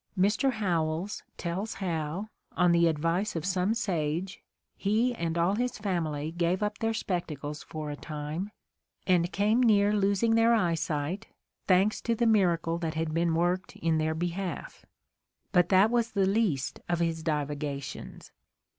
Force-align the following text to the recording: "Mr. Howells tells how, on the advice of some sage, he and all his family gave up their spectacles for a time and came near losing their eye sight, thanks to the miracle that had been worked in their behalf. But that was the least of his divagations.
"Mr. 0.17 0.53
Howells 0.53 1.21
tells 1.37 1.75
how, 1.75 2.29
on 2.53 2.71
the 2.71 2.87
advice 2.87 3.35
of 3.35 3.45
some 3.45 3.75
sage, 3.75 4.41
he 4.75 5.13
and 5.13 5.37
all 5.37 5.53
his 5.57 5.77
family 5.77 6.31
gave 6.31 6.63
up 6.63 6.79
their 6.79 6.91
spectacles 6.91 7.61
for 7.61 7.91
a 7.91 7.95
time 7.95 8.49
and 9.05 9.31
came 9.31 9.61
near 9.61 9.95
losing 9.95 10.33
their 10.33 10.55
eye 10.55 10.73
sight, 10.73 11.27
thanks 11.67 12.01
to 12.01 12.15
the 12.15 12.25
miracle 12.25 12.79
that 12.79 12.95
had 12.95 13.13
been 13.13 13.35
worked 13.35 13.75
in 13.75 13.99
their 13.99 14.15
behalf. 14.15 14.87
But 15.51 15.69
that 15.69 15.91
was 15.91 16.13
the 16.13 16.25
least 16.25 16.79
of 16.89 16.97
his 16.99 17.21
divagations. 17.21 18.31